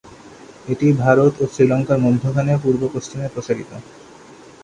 এটি 0.67 0.87
ভারত 0.99 1.33
ও 1.41 1.53
শ্রীলঙ্কার 1.53 1.99
মধ্যখানে 1.99 2.51
পূর্ব-পশ্চিমে 2.63 3.27
প্রসারিত। 3.33 3.71